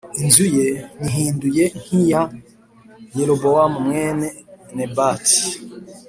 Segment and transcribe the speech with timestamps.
[0.23, 0.67] inzu ye
[0.99, 2.21] nyihindure nk’iya
[3.17, 4.27] Yerobowamu mwene
[4.75, 5.39] Nebati